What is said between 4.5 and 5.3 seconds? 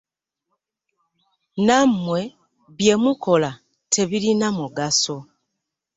mugaso.